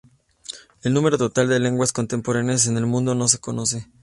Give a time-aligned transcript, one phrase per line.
[0.81, 3.85] El número total de lenguas contemporáneas en el mundo no se conoce.